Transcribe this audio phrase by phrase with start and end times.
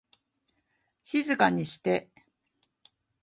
[1.03, 2.09] 静かにして